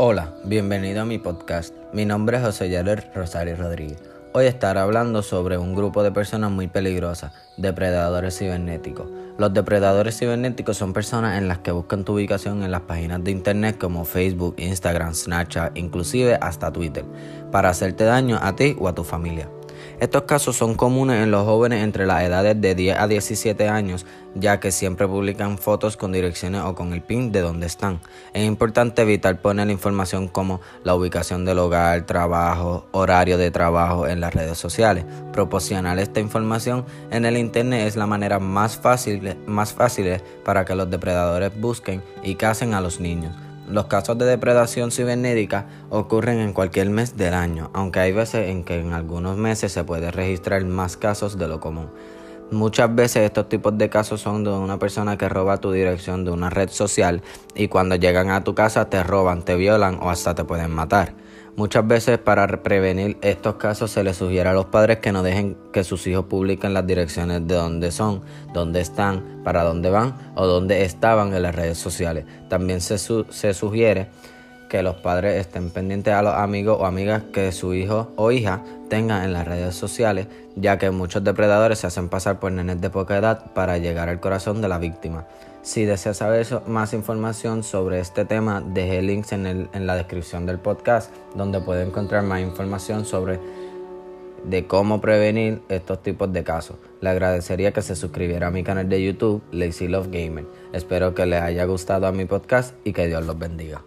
[0.00, 1.74] Hola, bienvenido a mi podcast.
[1.92, 4.00] Mi nombre es José Yaler Rosario Rodríguez.
[4.32, 9.08] Hoy estaré hablando sobre un grupo de personas muy peligrosas, depredadores cibernéticos.
[9.38, 13.32] Los depredadores cibernéticos son personas en las que buscan tu ubicación en las páginas de
[13.32, 17.04] internet como Facebook, Instagram, Snapchat, inclusive hasta Twitter,
[17.50, 19.48] para hacerte daño a ti o a tu familia.
[20.00, 24.06] Estos casos son comunes en los jóvenes entre las edades de 10 a 17 años,
[24.34, 28.00] ya que siempre publican fotos con direcciones o con el pin de donde están.
[28.32, 34.20] Es importante evitar poner información como la ubicación del hogar, trabajo, horario de trabajo en
[34.20, 35.04] las redes sociales.
[35.32, 40.74] Proporcionar esta información en el internet es la manera más fácil, más fácil para que
[40.74, 43.34] los depredadores busquen y cacen a los niños.
[43.70, 48.64] Los casos de depredación cibernética ocurren en cualquier mes del año, aunque hay veces en
[48.64, 51.90] que en algunos meses se puede registrar más casos de lo común.
[52.50, 56.30] Muchas veces estos tipos de casos son de una persona que roba tu dirección de
[56.30, 57.20] una red social
[57.54, 61.12] y cuando llegan a tu casa te roban, te violan o hasta te pueden matar.
[61.56, 65.58] Muchas veces para prevenir estos casos se les sugiere a los padres que no dejen
[65.74, 68.22] que sus hijos publiquen las direcciones de dónde son,
[68.54, 72.24] dónde están, para dónde van o dónde estaban en las redes sociales.
[72.48, 74.08] También se, se sugiere
[74.68, 78.62] que los padres estén pendientes a los amigos o amigas que su hijo o hija
[78.88, 82.90] tenga en las redes sociales, ya que muchos depredadores se hacen pasar por nenes de
[82.90, 85.26] poca edad para llegar al corazón de la víctima.
[85.62, 90.58] Si deseas saber más información sobre este tema, deje links en, en la descripción del
[90.58, 93.38] podcast donde puede encontrar más información sobre
[94.44, 96.76] de cómo prevenir estos tipos de casos.
[97.00, 100.46] Le agradecería que se suscribiera a mi canal de YouTube, Lazy Love Gamer.
[100.72, 103.82] Espero que les haya gustado a mi podcast y que Dios los bendiga.